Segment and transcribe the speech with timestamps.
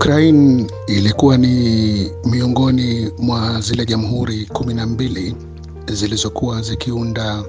[0.00, 5.36] Ukraine ilikuwa ni miongoni mwa zile jamhuri kumi na mbili
[5.92, 7.44] zilizokuwa zikiunda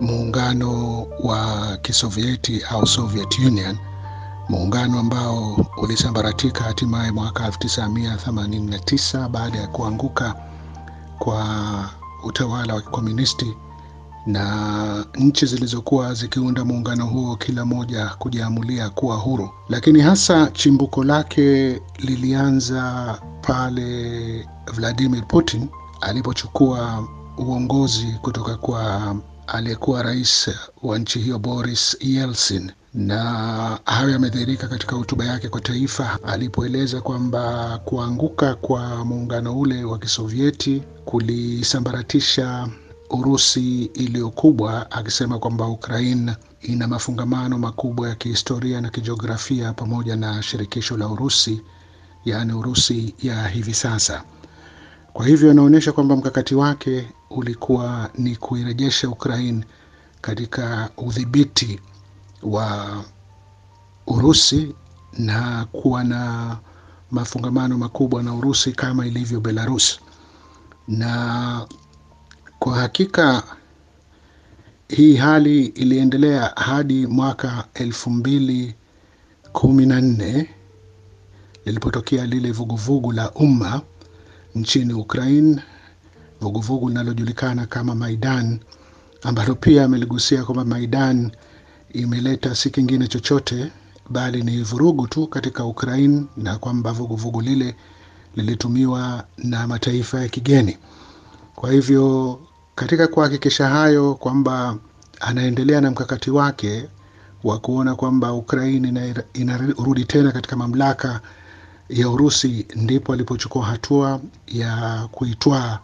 [0.00, 3.76] muungano wa Kisovieti au Soviet Union,
[4.48, 10.34] muungano ambao ulisambaratika hatimaye mwaka 1989 baada ya kuanguka
[11.18, 11.44] kwa
[12.24, 13.56] utawala wa kikomunisti
[14.28, 21.80] na nchi zilizokuwa zikiunda muungano huo kila moja kujiamulia kuwa huru, lakini hasa chimbuko lake
[21.98, 25.68] lilianza pale Vladimir Putin
[26.00, 30.50] alipochukua uongozi kutoka kwa aliyekuwa rais
[30.82, 33.22] wa nchi hiyo Boris Yeltsin, na
[33.84, 40.82] hayo yamedhihirika katika hotuba yake kwa taifa alipoeleza kwamba kuanguka kwa muungano ule wa Kisovieti
[41.04, 42.68] kulisambaratisha
[43.10, 50.96] Urusi iliyokubwa, akisema kwamba Ukraine ina mafungamano makubwa ya kihistoria na kijiografia pamoja na shirikisho
[50.96, 51.62] la Urusi,
[52.24, 54.24] yaani Urusi ya hivi sasa.
[55.12, 59.64] Kwa hivyo inaonyesha kwamba mkakati wake ulikuwa ni kuirejesha Ukraine
[60.20, 61.80] katika udhibiti
[62.42, 63.04] wa
[64.06, 64.74] Urusi
[65.18, 66.56] na kuwa na
[67.10, 70.00] mafungamano makubwa na Urusi kama ilivyo Belarus.
[70.88, 71.66] Na
[72.58, 73.42] kwa hakika
[74.88, 78.74] hii hali iliendelea hadi mwaka elfu mbili
[79.52, 80.50] kumi na nne
[81.64, 83.82] lilipotokea lile vuguvugu la umma
[84.54, 85.62] nchini Ukraine,
[86.40, 88.60] vuguvugu linalojulikana kama Maidan,
[89.22, 91.30] ambalo pia ameligusia kwamba Maidan
[91.92, 93.72] imeleta si kingine chochote
[94.10, 97.76] bali ni vurugu tu katika Ukraine, na kwamba vuguvugu lile
[98.36, 100.76] lilitumiwa na mataifa ya kigeni.
[101.54, 102.40] Kwa hivyo
[102.78, 104.76] katika kuhakikisha hayo kwamba
[105.20, 106.88] anaendelea na mkakati wake
[107.44, 111.20] wa kuona kwamba Ukraini inarudi tena katika mamlaka
[111.88, 115.78] ya Urusi, ndipo alipochukua hatua ya kuitwaa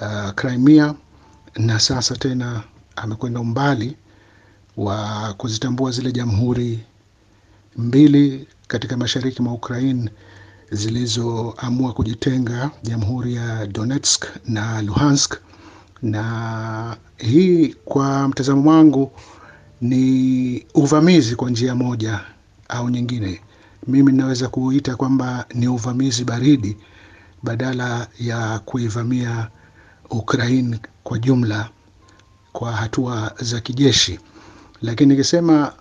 [0.00, 0.94] uh, Crimea,
[1.56, 2.62] na sasa tena
[2.96, 3.96] amekwenda umbali
[4.76, 6.80] wa kuzitambua zile jamhuri
[7.76, 10.10] mbili katika mashariki mwa Ukraine
[10.70, 15.34] zilizoamua kujitenga, jamhuri ya Donetsk na Luhansk.
[16.02, 19.12] Na hii kwa mtazamo wangu
[19.80, 22.20] ni uvamizi kwa njia moja
[22.68, 23.40] au nyingine.
[23.86, 26.76] Mimi ninaweza kuita kwamba ni uvamizi baridi
[27.42, 29.48] badala ya kuivamia
[30.10, 31.68] Ukraine kwa jumla
[32.52, 34.18] kwa hatua za kijeshi.
[34.82, 35.72] Lakini nikisema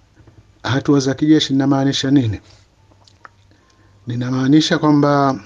[0.64, 2.40] hatua za kijeshi ninamaanisha nini?
[4.08, 5.40] Ninamaanisha kwamba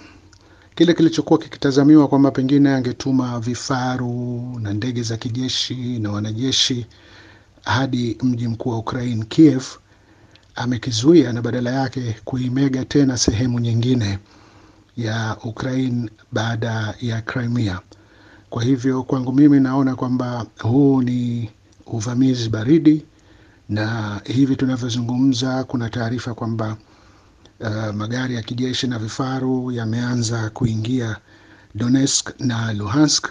[0.76, 6.86] kile kilichokuwa kikitazamiwa kwamba pengine angetuma vifaru na ndege za kijeshi na wanajeshi
[7.64, 9.64] hadi mji mkuu wa Ukraine Kiev,
[10.56, 14.20] amekizuia na badala yake kuimega tena sehemu nyingine
[14.98, 17.80] ya Ukraine baada ya Crimea.
[18.50, 21.50] Kwa hivyo kwangu mimi naona kwamba huu ni
[21.86, 23.06] uvamizi baridi,
[23.70, 26.78] na hivi tunavyozungumza kuna taarifa kwamba
[27.60, 31.18] uh, magari ya kijeshi na vifaru yameanza kuingia
[31.76, 33.28] Donetsk na Luhansk,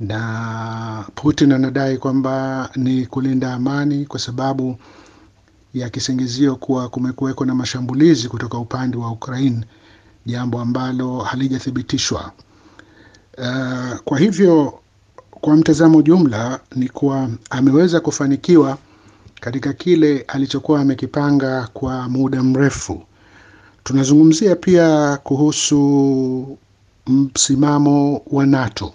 [0.00, 4.76] na Putin anadai kwamba ni kulinda amani kwa sababu
[5.74, 9.64] ya kisingizio kuwa kumekuweko na mashambulizi kutoka upande wa Ukraine,
[10.26, 12.32] jambo ambalo halijathibitishwa.
[13.38, 14.78] Uh, kwa hivyo
[15.30, 18.78] kwa mtazamo jumla ni kuwa ameweza kufanikiwa
[19.40, 23.02] katika kile alichokuwa amekipanga kwa muda mrefu.
[23.84, 26.58] Tunazungumzia pia kuhusu
[27.06, 28.92] msimamo wa NATO.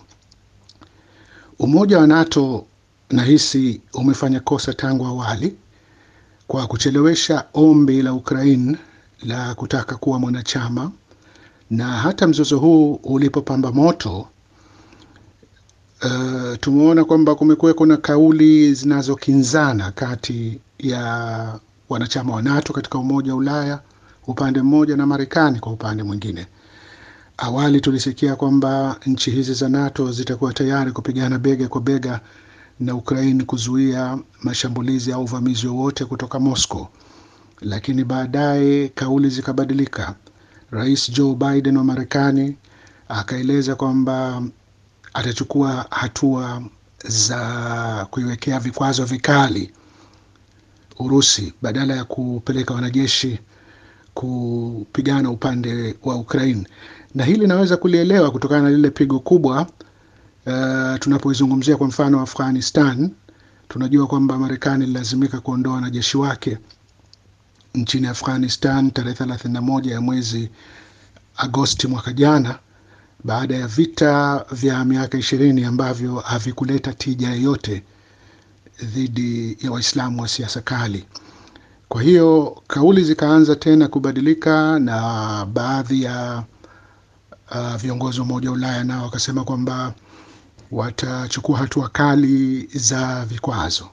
[1.60, 2.66] Umoja wa NATO
[3.10, 5.56] nahisi umefanya kosa tangu awali
[6.48, 8.78] kwa kuchelewesha ombi la Ukraine
[9.24, 10.92] la kutaka kuwa mwanachama,
[11.70, 14.28] na hata mzozo huu ulipopamba moto
[16.04, 23.38] uh, tumeona kwamba kumekuweko na kauli zinazokinzana kati ya wanachama wa NATO katika Umoja wa
[23.38, 23.80] Ulaya
[24.28, 26.48] upande mmoja na Marekani kwa upande mwingine.
[27.38, 32.20] Awali tulisikia kwamba nchi hizi za NATO zitakuwa tayari kupigana bega kwa bega
[32.80, 36.88] na Ukraine kuzuia mashambulizi au uvamizi wowote kutoka Moscow,
[37.62, 40.16] lakini baadaye kauli zikabadilika.
[40.72, 42.58] Rais Joe Biden wa Marekani
[43.10, 44.44] akaeleza kwamba
[45.14, 46.64] atachukua hatua
[47.08, 49.72] za kuiwekea vikwazo vikali
[51.00, 53.40] Urusi badala ya kupeleka wanajeshi
[54.18, 56.68] kupigana upande wa Ukraine,
[57.16, 59.62] na hili naweza kulielewa kutokana na lile pigo kubwa
[60.46, 63.12] uh, tunapoizungumzia kwa mfano Afghanistan.
[63.70, 66.58] Tunajua kwamba Marekani ililazimika kuondoa wanajeshi wake
[67.76, 70.50] nchini Afghanistan tarehe thelathini na moja ya mwezi
[71.38, 72.60] Agosti mwaka jana
[73.24, 77.84] baada ya vita vya miaka ishirini ambavyo havikuleta tija yoyote
[78.84, 81.06] dhidi ya Waislamu wa siasa kali.
[81.90, 86.44] Kwa hiyo kauli zikaanza tena kubadilika na baadhi ya
[87.52, 89.94] uh, viongozi wa Umoja wa Ulaya nao wakasema kwamba
[90.72, 93.88] watachukua hatua kali za vikwazo.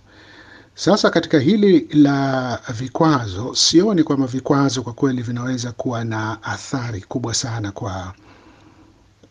[0.75, 7.35] Sasa katika hili la vikwazo, sioni kwamba vikwazo kwa kweli vinaweza kuwa na athari kubwa
[7.35, 8.15] sana kwa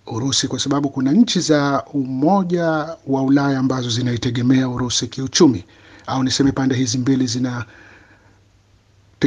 [0.08, 2.66] Urusi kwa sababu kuna nchi za Umoja
[3.08, 5.64] wa Ulaya ambazo zinaitegemea Urusi kiuchumi,
[6.08, 7.28] au niseme pande hizi mbili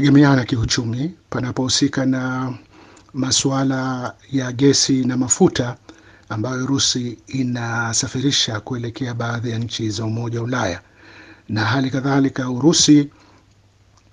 [0.00, 1.14] zinategemeana kiuchumi.
[1.30, 2.52] Panapohusika na
[3.14, 5.76] masuala ya gesi na mafuta
[6.28, 10.80] ambayo Urusi inasafirisha kuelekea baadhi ya nchi za Umoja wa Ulaya,
[11.48, 13.08] na hali kadhalika Urusi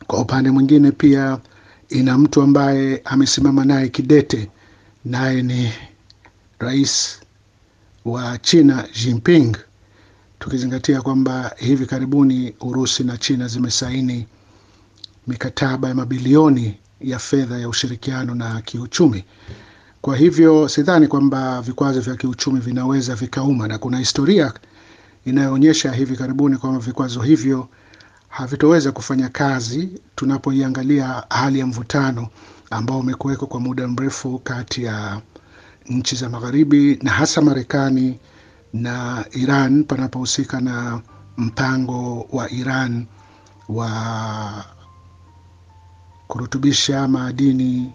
[0.08, 1.38] kwa upande mwingine pia
[1.90, 4.50] ina mtu ambaye amesimama naye kidete,
[5.06, 5.72] naye ni
[6.60, 7.20] rais
[8.06, 9.58] wa China Jinping,
[10.40, 14.28] tukizingatia kwamba hivi karibuni Urusi na China zimesaini
[15.28, 19.24] mikataba ya mabilioni ya fedha ya ushirikiano na kiuchumi.
[20.02, 24.54] Kwa hivyo sidhani kwamba vikwazo vya kiuchumi vinaweza vikauma, na kuna historia
[25.26, 27.68] inayoonyesha hivi karibuni kwamba vikwazo hivyo
[28.30, 32.28] havitoweza kufanya kazi tunapoiangalia hali ya mvutano
[32.70, 35.22] ambao umekuwekwa kwa muda mrefu kati ya
[35.86, 38.20] nchi za magharibi na hasa Marekani
[38.74, 41.02] na Iran panapohusika na
[41.38, 43.06] mpango wa Iran
[43.70, 44.66] wa
[46.28, 47.94] kurutubisha madini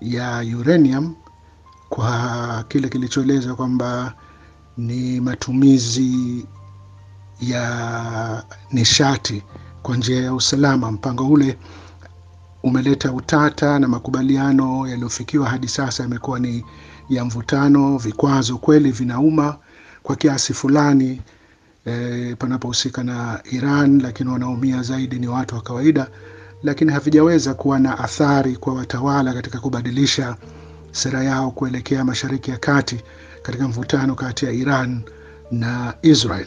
[0.00, 1.14] ya uranium
[1.88, 4.14] kwa kile kilichoeleza kwamba
[4.76, 6.46] ni matumizi
[7.40, 9.42] ya nishati
[9.82, 10.92] kwa njia ya usalama.
[10.92, 11.58] Mpango ule
[12.62, 16.64] umeleta utata na makubaliano yaliyofikiwa hadi sasa yamekuwa ni
[17.08, 17.98] ya mvutano.
[17.98, 19.56] Vikwazo kweli vinauma
[20.02, 21.20] kwa kiasi fulani
[21.86, 26.10] e, panapohusika na Iran, lakini wanaumia zaidi ni watu wa kawaida,
[26.62, 30.36] lakini havijaweza kuwa na athari kwa watawala katika kubadilisha
[30.92, 33.00] sera yao kuelekea Mashariki ya Kati
[33.42, 35.00] katika mvutano kati ya Iran
[35.50, 36.46] na Israel.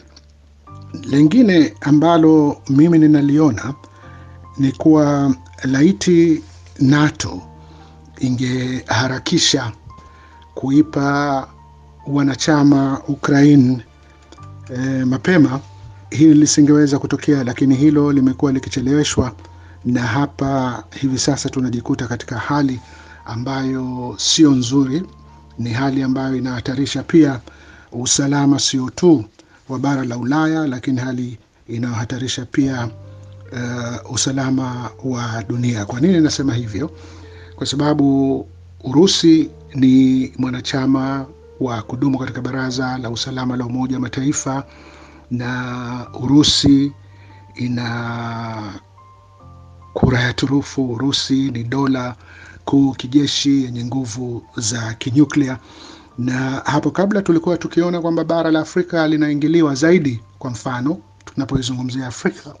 [1.10, 3.74] Lengine ambalo mimi ninaliona
[4.58, 6.42] ni kuwa laiti
[6.80, 7.42] NATO
[8.20, 9.72] ingeharakisha
[10.54, 11.48] kuipa
[12.06, 13.84] wanachama Ukraine
[14.76, 15.60] e, mapema,
[16.10, 19.32] hili lisingeweza kutokea, lakini hilo limekuwa likicheleweshwa,
[19.84, 22.80] na hapa hivi sasa tunajikuta katika hali
[23.24, 25.02] ambayo sio nzuri.
[25.58, 27.40] Ni hali ambayo inahatarisha pia
[27.92, 29.24] usalama sio tu
[29.68, 31.38] wa bara la Ulaya, lakini hali
[31.68, 32.88] inayohatarisha pia
[33.52, 35.84] uh, usalama wa dunia.
[35.86, 36.90] Kwa nini nasema hivyo?
[37.56, 38.48] Kwa sababu
[38.84, 41.26] Urusi ni mwanachama
[41.60, 44.64] wa kudumu katika Baraza la Usalama la Umoja wa Mataifa,
[45.30, 46.92] na Urusi
[47.54, 48.80] ina
[49.94, 50.92] kura ya turufu.
[50.92, 52.16] Urusi ni dola
[52.64, 55.58] kuu kijeshi yenye nguvu za kinyuklia,
[56.18, 56.34] na
[56.64, 60.20] hapo kabla tulikuwa tukiona kwamba bara la Afrika linaingiliwa zaidi.
[60.38, 62.54] Kwa mfano, tunapoizungumzia Afrika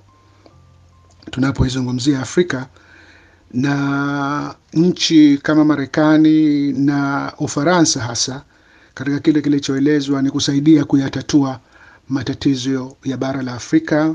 [1.30, 2.66] tunapoizungumzia Afrika
[3.54, 8.42] na nchi kama Marekani na Ufaransa hasa
[8.94, 11.60] katika kile kilichoelezwa ni kusaidia kuyatatua
[12.08, 14.14] matatizo ya bara la Afrika,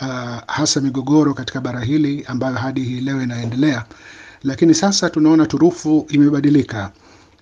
[0.00, 3.84] uh, hasa migogoro katika bara hili ambayo hadi hii leo inaendelea.
[4.42, 6.92] Lakini sasa tunaona turufu imebadilika.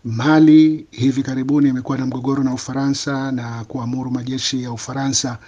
[0.04, 5.38] Mali hivi karibuni imekuwa na mgogoro na Ufaransa na kuamuru majeshi ya Ufaransa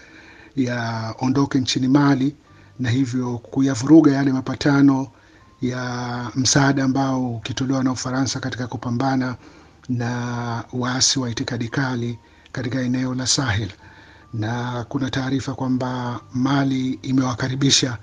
[0.57, 2.35] yaondoke nchini Mali
[2.79, 5.09] na hivyo kuyavuruga yale mapatano
[5.63, 9.37] ya msaada ambao ukitolewa na Ufaransa katika kupambana
[9.89, 12.19] na waasi wa itikadi kali
[12.53, 13.71] katika eneo la Sahel.
[14.35, 17.99] Na kuna taarifa kwamba Mali imewakaribisha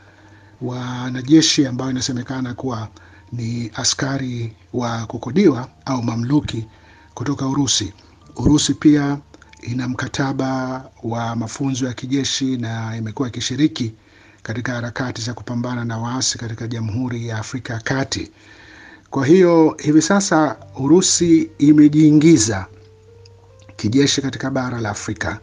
[0.62, 2.88] wanajeshi ambao inasemekana kuwa
[3.32, 6.68] ni askari wa kukodiwa au mamluki
[7.13, 7.94] kutoka Urusi.
[8.36, 9.18] Urusi pia
[9.62, 13.94] ina mkataba wa mafunzo ya kijeshi na imekuwa ikishiriki
[14.44, 18.32] katika harakati za kupambana na waasi katika Jamhuri ya Afrika ya Kati.
[19.10, 22.65] Kwa hiyo hivi sasa Urusi imejiingiza
[23.75, 25.39] kijeshi katika bara la Afrika,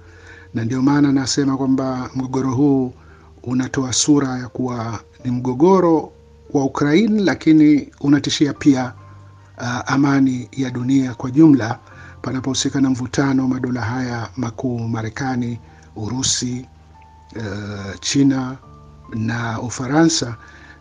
[0.54, 2.92] na ndio maana nasema kwamba mgogoro huu
[3.42, 6.12] unatoa sura ya kuwa ni mgogoro
[6.52, 8.92] wa Ukraine, lakini unatishia pia
[9.58, 11.78] uh, amani ya dunia kwa jumla,
[12.22, 15.58] panapohusika na mvutano madola haya makuu, Marekani,
[15.96, 16.66] Urusi,
[17.36, 18.56] uh, China
[19.14, 20.36] na Ufaransa,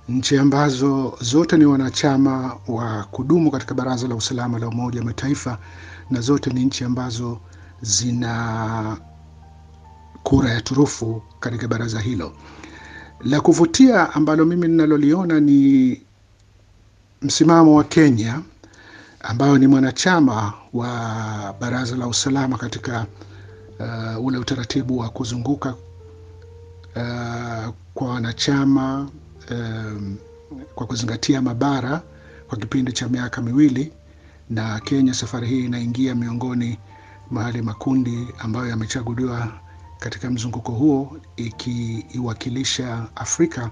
[0.10, 5.58] nchi ambazo zote ni wanachama wa kudumu katika Baraza la Usalama la Umoja wa Mataifa
[6.10, 7.40] na zote ni nchi ambazo
[7.82, 8.98] zina
[10.24, 12.34] kura ya turufu katika baraza hilo.
[13.22, 16.02] La kuvutia ambalo mimi ninaloliona ni
[17.22, 18.42] msimamo wa Kenya
[19.20, 23.06] ambayo ni mwanachama wa Baraza la Usalama katika
[23.80, 25.76] uh, ule utaratibu wa kuzunguka
[26.96, 29.10] uh, kwa wanachama
[29.52, 30.16] um,
[30.76, 32.02] kwa kuzingatia mabara
[32.48, 33.92] kwa kipindi cha miaka miwili,
[34.50, 36.78] na Kenya safari hii inaingia miongoni
[37.32, 39.48] mwa yale makundi ambayo yamechaguliwa
[40.00, 43.70] katika mzunguko huo ikiiwakilisha Afrika.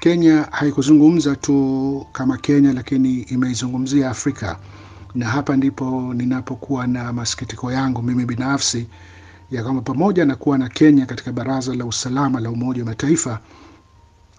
[0.00, 4.58] Kenya haikuzungumza tu kama Kenya, lakini imeizungumzia Afrika,
[5.14, 8.86] na hapa ndipo ninapokuwa na masikitiko yangu mimi binafsi
[9.50, 13.40] ya kwamba pamoja na kuwa na Kenya katika Baraza la Usalama la Umoja wa Mataifa,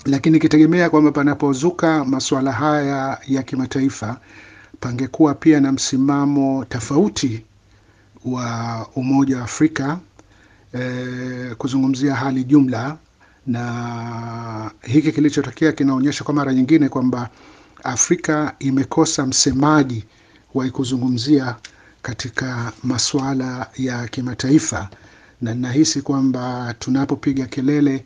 [0.05, 4.19] lakini ikitegemea kwamba panapozuka masuala haya ya kimataifa
[4.79, 7.45] pangekuwa pia na msimamo tofauti
[8.25, 9.99] wa Umoja wa Afrika
[10.73, 12.97] eh, kuzungumzia hali jumla,
[13.47, 17.29] na hiki kilichotokea kinaonyesha kwa mara nyingine kwamba
[17.83, 20.03] Afrika imekosa msemaji
[20.53, 21.55] wa kuzungumzia
[22.01, 24.89] katika masuala ya kimataifa,
[25.41, 28.05] na ninahisi kwamba tunapopiga kelele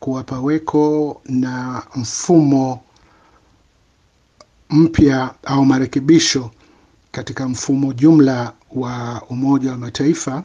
[0.00, 2.80] kuwa paweko na mfumo
[4.70, 6.50] mpya au marekebisho
[7.12, 10.44] katika mfumo jumla wa Umoja wa Mataifa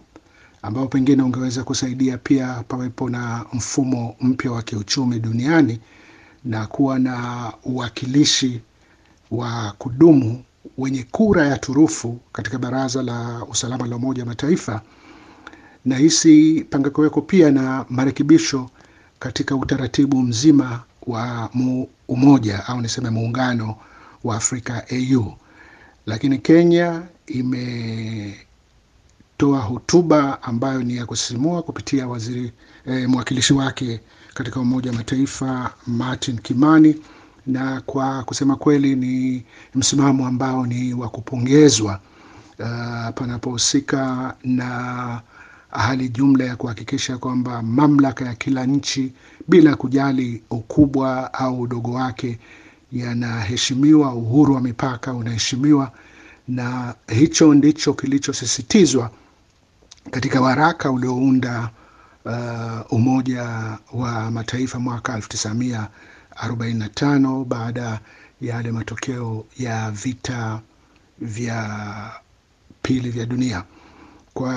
[0.66, 5.80] ambao pengine ungeweza kusaidia pia pawepo na mfumo mpya wa kiuchumi duniani
[6.46, 8.62] na kuwa na uwakilishi
[9.32, 10.44] wa kudumu
[10.78, 14.82] wenye kura ya turufu katika Baraza la Usalama la Umoja wa Mataifa,
[15.86, 18.70] na hisi pangekuweko pia na marekebisho
[19.20, 21.50] katika utaratibu mzima wa
[22.08, 23.76] umoja au niseme muungano
[24.24, 25.34] wa Afrika AU.
[26.06, 27.02] Lakini Kenya
[29.40, 32.52] imetoa hotuba ambayo ni ya kusisimua kupitia waziri
[32.86, 34.00] eh, mwakilishi wake
[34.34, 36.96] katika Umoja wa Mataifa Martin Kimani,
[37.48, 39.44] na kwa kusema kweli ni
[39.76, 42.00] msimamo ambao ni wa kupongezwa
[42.60, 45.22] uh, panapohusika na
[45.70, 49.14] hali jumla ya kuhakikisha kwamba mamlaka ya kila nchi
[49.48, 52.40] bila kujali ukubwa au udogo wake
[52.92, 55.92] yanaheshimiwa, uhuru wa mipaka unaheshimiwa,
[56.48, 59.12] na hicho ndicho kilichosisitizwa
[60.12, 61.70] katika waraka uliounda
[62.26, 63.44] uh, Umoja
[63.94, 68.00] wa Mataifa mwaka 1945 baada ya
[68.56, 70.60] yale matokeo ya vita
[71.20, 72.12] vya
[72.82, 73.64] pili vya dunia.
[74.34, 74.54] Kwa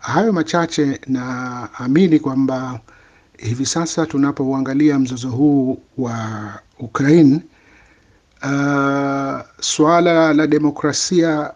[0.00, 2.80] hayo machache, naamini kwamba
[3.38, 6.18] hivi sasa tunapouangalia mzozo huu wa
[6.78, 7.40] Ukraine,
[8.42, 11.52] uh, suala la demokrasia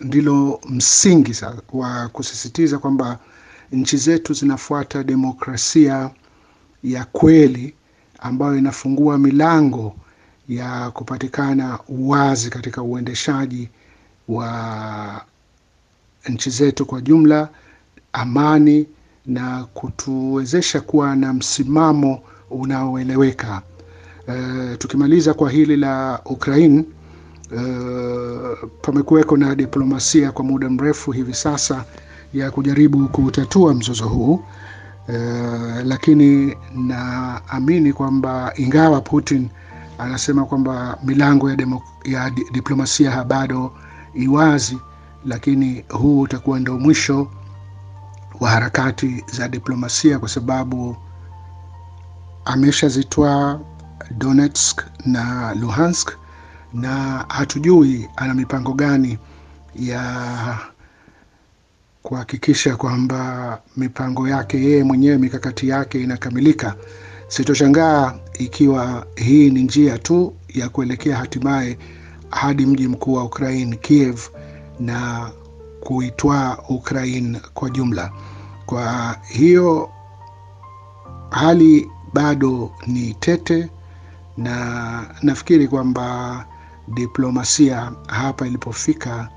[0.00, 1.34] ndilo msingi
[1.72, 3.18] wa kusisitiza kwamba
[3.72, 6.10] nchi zetu zinafuata demokrasia
[6.84, 7.74] ya kweli
[8.18, 9.96] ambayo inafungua milango
[10.48, 13.68] ya kupatikana uwazi katika uendeshaji
[14.28, 15.24] wa
[16.28, 17.48] nchi zetu kwa jumla,
[18.12, 18.86] amani
[19.26, 23.62] na kutuwezesha kuwa na msimamo unaoeleweka.
[24.28, 26.84] E, tukimaliza kwa hili la Ukraine,
[27.52, 31.84] uh, pamekuweko na diplomasia kwa muda mrefu hivi sasa
[32.34, 34.34] ya kujaribu kutatua mzozo huu.
[35.08, 35.14] Uh,
[35.84, 39.48] lakini naamini kwamba ingawa Putin
[39.98, 43.72] anasema kwamba milango ya, demo, ya di, diplomasia bado
[44.14, 44.78] iwazi,
[45.26, 47.28] lakini huu utakuwa ndio mwisho
[48.40, 50.96] wa harakati za diplomasia kwa sababu
[52.44, 53.58] ameshazitwaa
[54.18, 56.10] Donetsk na Luhansk
[56.74, 59.18] na hatujui ana mipango gani
[59.76, 60.58] ya
[62.02, 66.74] kuhakikisha kwamba mipango yake yeye mwenyewe mikakati yake inakamilika.
[67.28, 71.78] Sitoshangaa ikiwa hii ni njia tu ya kuelekea hatimaye
[72.30, 74.20] hadi mji mkuu wa Ukraine Kiev
[74.80, 75.30] na
[75.80, 78.12] kuitwaa Ukraine kwa jumla.
[78.66, 79.90] Kwa hiyo
[81.30, 83.68] hali bado ni tete,
[84.36, 86.46] na nafikiri kwamba
[86.88, 89.28] diplomasia hapa ilipofika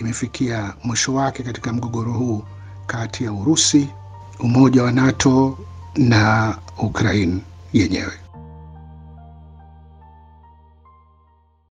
[0.00, 2.42] imefikia mwisho wake katika mgogoro huu
[2.86, 3.88] kati ya Urusi,
[4.40, 5.58] Umoja wa NATO
[5.96, 7.40] na Ukraine
[7.72, 8.23] yenyewe.